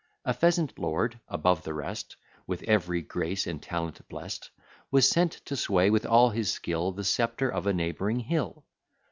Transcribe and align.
A 0.25 0.33
pheasant 0.33 0.79
lord, 0.79 1.19
above 1.27 1.61
the 1.63 1.75
rest, 1.75 2.15
With 2.47 2.63
every 2.63 3.03
grace 3.03 3.45
and 3.45 3.61
talent 3.61 4.01
blest, 4.09 4.49
Was 4.89 5.07
sent 5.07 5.33
to 5.45 5.55
sway, 5.55 5.91
with 5.91 6.07
all 6.07 6.31
his 6.31 6.51
skill, 6.51 6.91
The 6.91 7.03
sceptre 7.03 7.49
of 7.51 7.67
a 7.67 7.73
neighbouring 7.73 8.21
hill. 8.21 8.65